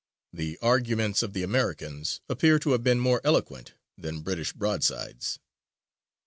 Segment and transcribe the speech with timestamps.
[0.33, 5.37] The arguments of the Americans appear to have been more eloquent than British broadsides.